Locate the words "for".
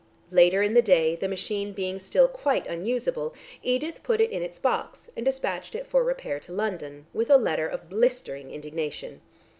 5.85-6.03